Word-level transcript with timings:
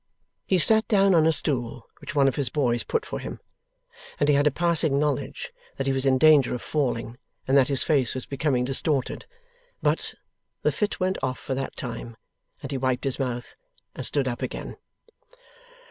He 0.47 0.57
sat 0.57 0.87
down 0.87 1.13
on 1.13 1.27
a 1.27 1.31
stool 1.31 1.87
which 1.99 2.15
one 2.15 2.27
of 2.27 2.35
his 2.35 2.49
boys 2.49 2.81
put 2.81 3.05
for 3.05 3.19
him, 3.19 3.39
and 4.19 4.29
he 4.29 4.33
had 4.33 4.47
a 4.47 4.49
passing 4.49 4.97
knowledge 4.97 5.53
that 5.77 5.85
he 5.85 5.93
was 5.93 6.07
in 6.07 6.17
danger 6.17 6.55
of 6.55 6.63
falling, 6.63 7.19
and 7.47 7.55
that 7.55 7.67
his 7.67 7.83
face 7.83 8.15
was 8.15 8.25
becoming 8.25 8.65
distorted. 8.65 9.27
But, 9.79 10.15
the 10.63 10.71
fit 10.71 10.99
went 10.99 11.19
off 11.21 11.37
for 11.37 11.53
that 11.53 11.75
time, 11.75 12.17
and 12.63 12.71
he 12.71 12.79
wiped 12.79 13.03
his 13.03 13.19
mouth, 13.19 13.55
and 13.93 14.03
stood 14.03 14.27
up 14.27 14.41
again. 14.41 14.77